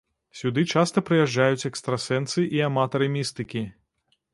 [0.37, 3.69] Сюды часта прыязджаюць экстрасэнсы і аматары містыкі.